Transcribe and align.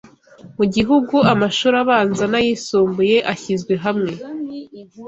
mugihugu 0.57 1.15
amashuri 1.33 1.75
abanza 1.83 2.23
n'ayisumbuye 2.31 3.17
ashyizwe 3.33 3.73
hamwe 3.83 4.11